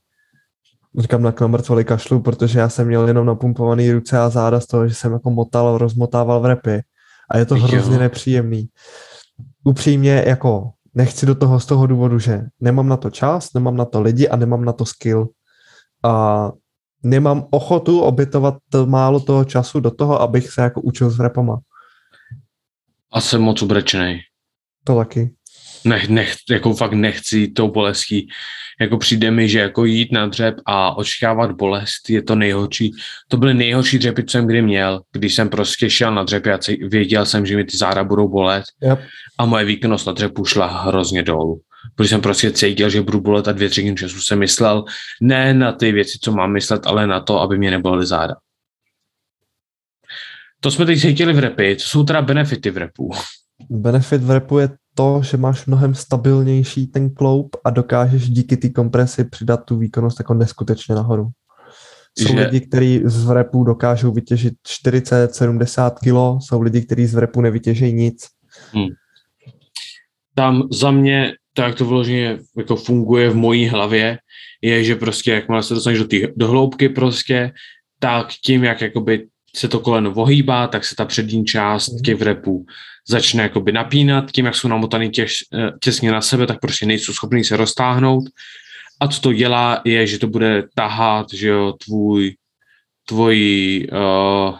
[0.99, 4.87] říkám na mrtvoli kašlu, protože já jsem měl jenom napumpovaný ruce a záda z toho,
[4.87, 6.81] že jsem jako motal, rozmotával v repy.
[7.31, 7.63] A je to Jo.
[7.63, 8.69] hrozně nepříjemný.
[9.63, 13.85] Upřímně, jako nechci do toho z toho důvodu, že nemám na to čas, nemám na
[13.85, 15.27] to lidi a nemám na to skill.
[16.05, 16.51] A
[17.03, 21.59] nemám ochotu obětovat to málo toho času do toho, abych se jako učil s repama.
[23.11, 24.19] A jsem moc ubrečený.
[24.89, 25.29] To taky.
[25.85, 28.27] Nech, nech, jako fakt nechci tou bolestí.
[28.81, 32.91] Jako přijde mi, že jako jít na dřep a očekávat bolest je to nejhorší.
[33.27, 36.59] To byly nejhorší dřepy, co jsem kdy měl, když jsem prostě šel na dřepy a
[36.81, 38.99] věděl jsem, že mi ty záda budou bolet Yep.
[39.37, 41.61] a moje výkonnost na dřepu šla hrozně dolů.
[41.95, 44.83] Protože jsem prostě cítil, že budu bolet a dvě třetiny času jsem myslel
[45.21, 48.35] ne na ty věci, co mám myslet, ale na to, aby mě nebolely záda.
[50.59, 51.75] To jsme teď cítili v repy.
[51.79, 53.11] Co jsou teda benefity v repu?
[53.69, 58.69] Benefit v repu je to, že máš mnohem stabilnější ten kloup a dokážeš díky té
[58.69, 61.27] kompresi přidat tu výkonnost jako neskutečně nahoru.
[62.17, 67.41] Jsou Že- lidi, kteří z repu dokážou vytěžit 40-70 kilo, jsou lidi, kteří z repu
[67.41, 68.27] nevytěžejí nic.
[70.35, 74.17] tam za mě, to jak to vyloženě jako funguje v mojí hlavě,
[74.61, 77.51] je, že prostě jakmile se dostaneš do, tý, do hloubky prostě,
[77.99, 82.01] tak tím, jak jakoby se to koleno ohýbá, tak se ta přední část Mhm.
[82.01, 82.65] těch repů
[83.09, 87.13] začne jakoby napínat, tím, jak jsou namotaný těž, eh, těsně na sebe, tak prostě nejsou
[87.13, 88.23] schopní se roztáhnout.
[88.99, 92.35] A co to dělá, je, že to bude tahat, že jo, tvůj,
[93.07, 94.57] tvoji, uh,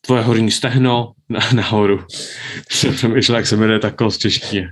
[0.00, 2.04] tvoje horní stehno na, nahoru.
[2.70, 4.62] Jsem přemýšlel, jak se jmenuje ta kost těžký.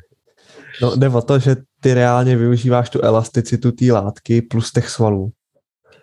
[0.82, 5.32] No, jde o to, že ty reálně využíváš tu elasticitu té látky plus těch svalů.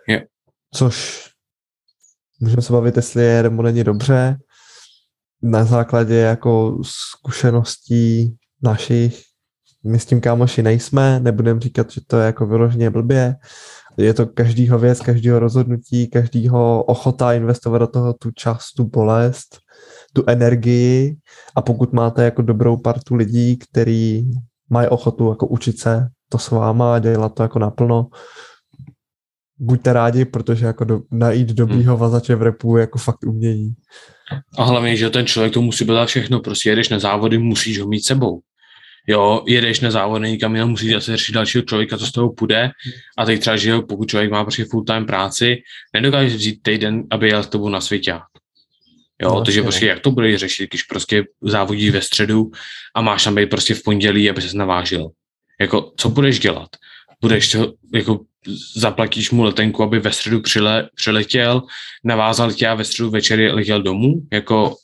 [0.07, 0.25] Je.
[0.73, 1.25] Což
[2.41, 4.37] můžeme se bavit, jestli je nebo není dobře.
[5.41, 9.21] Na základě jako zkušeností našich,
[9.83, 13.35] my s tím kámoši nejsme, nebudem říkat, že to je jako vyloženě blbě.
[13.97, 19.57] Je to každýho věc, každýho rozhodnutí, každýho ochota investovat do toho tu čas, tu bolest,
[20.13, 21.17] tu energii
[21.55, 24.31] a pokud máte jako dobrou partu lidí, který
[24.69, 28.07] mají ochotu jako učit se to s váma a dělat to jako naplno,
[29.61, 33.73] buďte rádi, protože jako do, najít dobrýho vazače v repu je jako fakt umění.
[34.57, 36.39] A hlavně, že ten člověk to musí být všechno.
[36.39, 38.41] Prostě jedeš na závody, musíš ho mít sebou.
[39.07, 42.71] Jo, jedeš na závody někam jinam, musíš zase řešit dalšího člověka, co z toho půjde.
[43.17, 45.55] A teď třeba, že jo, pokud člověk má prostě full time práci,
[45.93, 48.11] nedokáže vzít týden, aby jel s tebou na světě.
[48.11, 52.51] Jo, No, no, takže prostě jak to budeš řešit, když prostě závodí ve středu
[52.95, 55.09] a máš tam být prostě v pondělí, aby ses navážil.
[55.61, 56.69] Jako, co budeš dělat?
[57.21, 58.19] Budeš to, jako,
[58.75, 61.61] zaplatíš mu letenku, aby ve středu přile, přiletěl,
[62.03, 64.13] navázal tě a ve středu večer letěl domů?
[64.33, 64.75] Jako,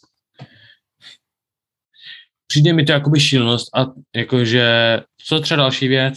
[2.47, 6.15] přijde mi to jakoby šílenost a jakože, co třeba další věc,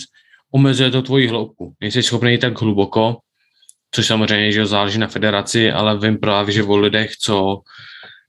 [0.50, 1.74] omezuje to tvoji hloubku.
[1.80, 3.16] Nejsi schopný jít tak hluboko,
[3.90, 7.60] což samozřejmě, že záleží na federaci, ale vím právě, že o lidech, co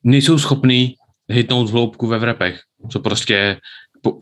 [0.04, 0.96] nejsou schopní
[1.30, 3.58] hitnout hloubku ve vrepech, co prostě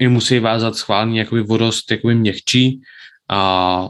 [0.02, 2.82] jim musí vázat schválně jakoby vodost jakoby měkčí
[3.30, 3.88] a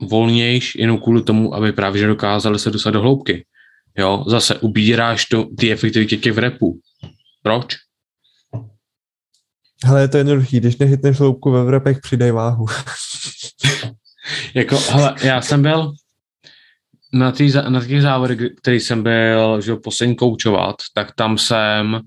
[0.00, 3.44] volnějš, jenom kvůli tomu, aby právě že dokázali se dostat do hloubky.
[3.98, 6.78] Jo, zase ubíráš to, ty efektivitě těch repů.
[7.42, 7.76] Proč?
[9.84, 12.66] Hele, je to jednoduchý, když nehytneš hloubku ve vrepech, přidej váhu.
[14.54, 15.92] Jako, hele, já jsem byl
[17.12, 22.00] na, tý, na těch závodech, který jsem byl, že poslední koučovat, tak tam jsem,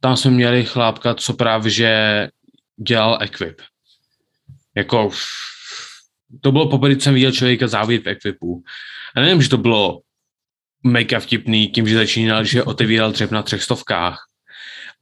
[0.00, 2.28] tam jsme měli chlápka, co právě, že
[2.86, 3.60] dělal equip.
[4.76, 5.10] Jako,
[6.40, 8.62] to bylo poprvé, co jsem viděl člověka závodit v equipu.
[9.16, 10.00] A nevím, že to bylo
[10.82, 14.18] mega vtipný tím, že začínal, že otevíral dřep na třech stovkách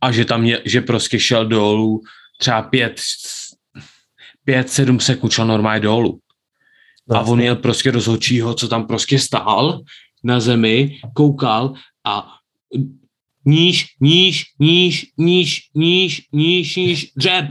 [0.01, 2.01] a že tam je, že prostě šel dolů
[2.39, 3.01] třeba pět,
[4.45, 6.21] pět, sedm sekund šel normálně dolů.
[7.11, 9.83] A on měl prostě rozhodčího, co tam prostě stál
[10.25, 12.37] na zemi, koukal a
[13.45, 17.47] níž, níž, níž, níž, níž, níž, níž, dřep.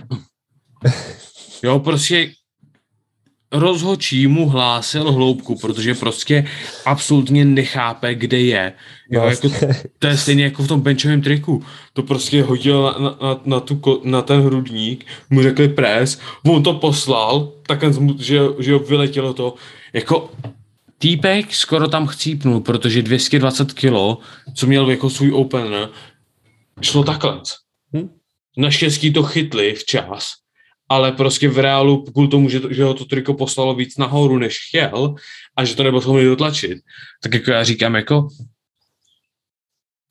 [1.63, 2.33] Jo, prostě
[3.59, 6.45] rozhodčí mu hlásil hloubku, protože prostě
[6.85, 8.73] absolutně nechápe, kde je.
[9.09, 9.49] Jo, jako,
[9.99, 11.63] to je stejně jako v tom benchovém triku.
[11.93, 16.73] To prostě hodil na, na, na, tu, na ten hrudník, mu řekli pres, on to
[16.73, 17.79] poslal, tak
[18.19, 19.55] že, že vyletělo to.
[19.93, 20.31] Jako
[20.97, 24.17] týpek skoro tam chcípnul, protože 220 kilo,
[24.53, 25.89] co měl jako svůj opener,
[26.81, 27.41] šlo takhle.
[27.95, 28.09] Hm?
[28.57, 30.31] Naštěstí to chytli včas,
[30.89, 34.37] ale prostě v reálu, kvůli tomu, že, to, že ho to triko poslalo víc nahoru,
[34.37, 35.15] než chtěl,
[35.57, 36.77] a že to nebyl schopný dotlačit,
[37.23, 38.27] tak jako já říkám, jako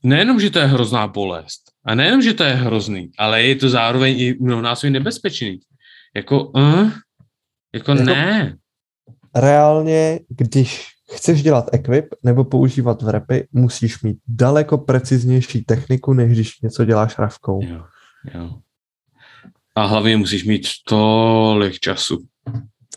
[0.02, 3.68] nejenom, že to je hrozná bolest, a nejenom, že to je hrozný, ale je to
[3.68, 5.60] zároveň i mnohonásobně nebezpečný.
[6.16, 6.90] Jako, uh,
[7.74, 8.56] jako, Jako- ne.
[9.36, 16.32] reálně, když chceš dělat equip nebo používat v repy, musíš mít daleko preciznější techniku, než
[16.32, 17.60] když něco děláš ravkou.
[17.62, 17.84] Jo,
[18.34, 18.50] jo.
[19.74, 22.26] A hlavně musíš mít tolik času.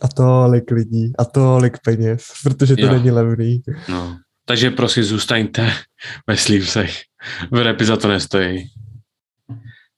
[0.01, 2.91] A tolik lidí, a tolik peněz, protože to Jo.
[2.93, 3.61] není levný.
[3.89, 4.17] No.
[4.45, 5.73] Takže prosím zůstaňte
[6.27, 7.01] ve sleevesech.
[7.51, 8.67] V repy za to nestojí.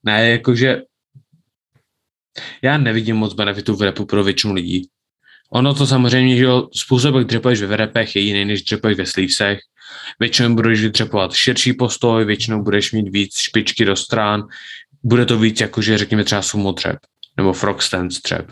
[0.04, 0.82] Ne, jakože
[2.62, 4.89] já nevidím moc benefitů v repu pro většinu lidí.
[5.52, 9.60] Ono to samozřejmě, že způsob, jak dřepuješ ve repech je jiný, než dřepuješ ve sleevesech.
[10.20, 14.44] Většinou budeš dřepovat širší postoj, většinou budeš mít víc špičky do stran,
[15.03, 16.97] bude to víc jakože řekněme třeba sumo dřep,
[17.38, 18.51] nebo frog stance dřep,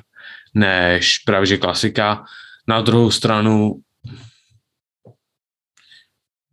[0.54, 2.24] než právě že klasika.
[2.68, 3.74] Na druhou stranu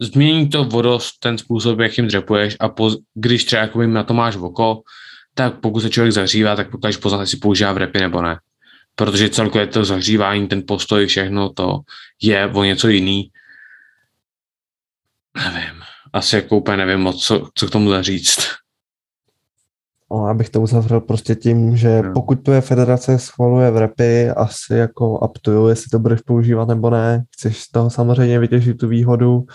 [0.00, 4.36] změní to vodost ten způsob, jakým dřepuješ a poz, když třeba jakoby na to máš
[4.36, 4.82] oko,
[5.34, 8.40] tak pokud se člověk zahřívá, tak pokážeš poznat, jestli používá v repy nebo ne.
[8.94, 11.80] Protože celkově to zahřívání, ten postoj, všechno to
[12.22, 13.30] je o něco jiný.
[15.36, 15.82] Nevím.
[16.12, 18.63] Asi jako úplně nevím moc, co, co k tomu říct.
[20.10, 22.12] No, abych to uzavřel prostě tím, že No.
[22.12, 26.68] pokud tvoje federace schvaluje v repy, asi jako up to you, jestli to budeš používat
[26.68, 27.24] nebo ne.
[27.30, 29.46] Chceš z toho samozřejmě vytěžit tu výhodu.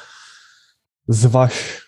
[1.07, 1.79] Zvaž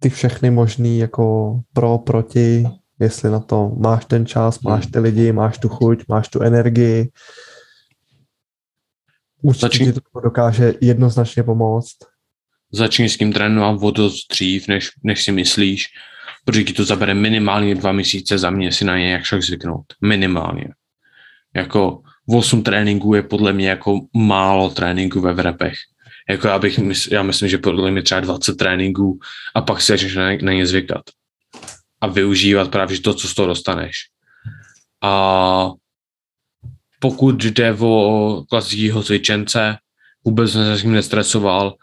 [0.00, 2.66] ty všechny možný jako pro, proti,
[3.00, 7.10] jestli na to máš ten čas, máš ty lidi, máš tu chuť, máš tu energii.
[9.42, 11.96] Určitě Začni- to dokáže jednoznačně pomoct.
[12.72, 15.86] Začni s tím trénovat o dost dřív, než, než si myslíš,
[16.48, 19.84] protože ti to zabere minimálně dva měsíce za mě si na ně jak však zvyknout.
[20.00, 20.68] Minimálně.
[21.54, 25.74] Jako 8 tréninků je podle mě jako málo tréninků ve vrepech.
[26.28, 26.80] Jako já, bych,
[27.10, 29.18] já myslím, že podle mě třeba 20 tréninků
[29.54, 31.02] a pak si začneš na, na ně zvykat.
[32.00, 33.96] A využívat právě to, co z toho dostaneš.
[35.02, 35.70] A
[37.00, 39.76] pokud jde o klasického cvičence,
[40.24, 41.74] vůbec jsem se s ním nestresoval.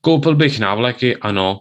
[0.00, 1.60] Koupil bych návleky, ano,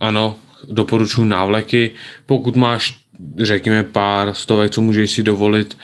[0.00, 0.38] ano,
[0.70, 1.90] doporučuji návleky.
[2.26, 2.98] Pokud máš,
[3.38, 5.78] řekněme, pár stovek, co můžeš si dovolit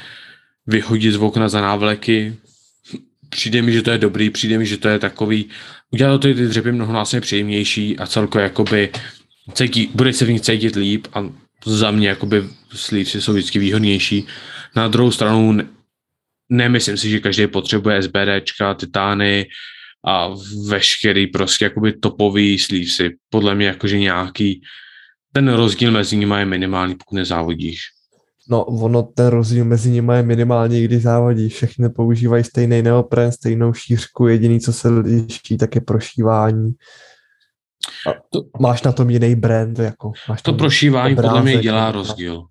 [0.66, 2.36] vyhodit z okna za návleky,
[3.30, 5.48] přijde mi, že to je dobrý, přijde mi, že to je takový,
[5.90, 8.90] udělá to ty, dřepy mnohonásobně příjemnější a celkově jakoby
[9.54, 11.24] cítí, bude se v nich cítit líp a
[11.66, 14.26] za mě jakoby slívci jsou vždycky výhodnější.
[14.76, 15.66] Na druhou stranu ne-
[16.48, 19.46] nemyslím si, že každý potřebuje SBDčka, titány
[20.06, 20.28] a
[20.68, 23.16] veškerý prostě jakoby topový slívsy.
[23.30, 24.60] Podle mě jakože nějaký
[25.32, 27.80] ten rozdíl mezi nimi je minimální, pokud nezávodíš.
[28.50, 31.48] No, ono, ten rozdíl mezi nimi je minimální, když závodí.
[31.48, 36.72] Všechny používají stejný neopren, stejnou šířku, jediný, co se liší, tak je prošívání.
[38.06, 40.12] A To- máš na tom jiný brand, jako.
[40.28, 42.44] Máš To prošívání podle mě obrázek, dělá rozdíl.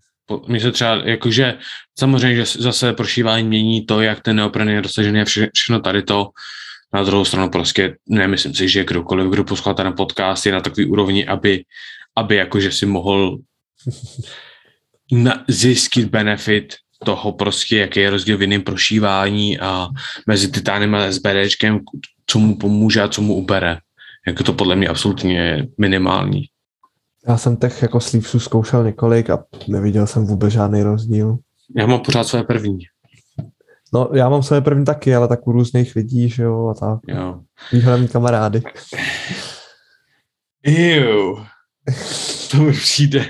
[0.47, 1.57] Mně se třeba, jakože
[1.99, 6.03] samozřejmě, že zase prošívání mění to, jak ten neopren je dosažený a vše, všechno tady
[6.03, 6.27] to.
[6.93, 10.85] Na druhou stranu prostě nemyslím si, že kdokoliv, kdo poslouchá ten podcast, je na takový
[10.85, 11.63] úrovni, aby,
[12.15, 13.37] aby jakože si mohl
[15.11, 16.75] na, zjistit benefit
[17.05, 19.87] toho prostě, jaký je rozdíl v jiném prošívání a
[20.27, 21.79] mezi titánem a SBDčkem,
[22.25, 23.77] co mu pomůže a co mu ubere.
[24.27, 26.43] Jako to podle mě absolutně minimální.
[27.27, 31.37] Já jsem těch jako sleevesů zkoušel několik a neviděl jsem vůbec žádný rozdíl.
[31.75, 32.79] Já mám pořád své první.
[33.93, 36.99] No, já mám své první taky, ale tak u různých lidí, že jo, a tak.
[37.07, 37.39] Jo.
[37.97, 38.61] Mý kamarády.
[40.63, 41.35] Ew.
[42.51, 43.25] To mi přijde,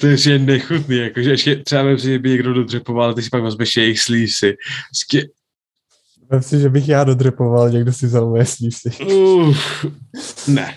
[0.00, 3.42] to je ještě nechutný, jakože ještě třeba mi přijde, by někdo dodřepoval, ty si pak
[3.42, 4.56] vezmeš jejich slívsy.
[4.92, 5.30] Vždycky,
[6.30, 8.90] Vem si, že bych já dodrypoval, někdo si vzal moje sleevesy.
[9.14, 9.86] uf,
[10.48, 10.74] ne.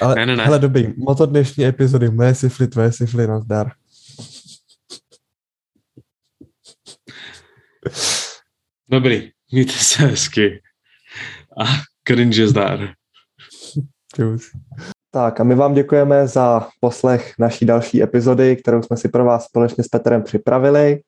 [0.00, 0.44] Ale Ne, ne, ne.
[0.44, 3.72] hele, dobrý, moto dnešní epizody, moje sifly, tvoje sifly, nazdar.
[8.88, 10.62] Dobrý, mějte se hezky.
[11.60, 11.64] A
[12.08, 12.46] cringe.
[14.16, 14.50] Čus.
[15.10, 19.44] Tak a my vám děkujeme za poslech naší další epizody, kterou jsme si pro vás
[19.44, 21.00] společně s Petrem připravili.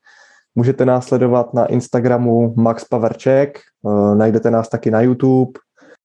[0.54, 5.60] Můžete nás sledovat na Instagramu Max Paverček, eh, najdete nás taky na YouTube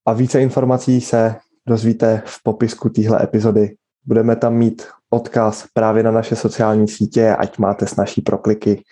[0.05, 1.35] a více informací se
[1.67, 3.75] dozvíte v popisku téhle epizody.
[4.05, 8.83] Budeme tam mít odkaz právě na naše sociální sítě, ať máte snažší prokliky.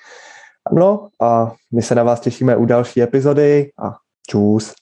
[0.74, 3.96] No a my se na vás těšíme u další epizody a
[4.28, 4.74] čus.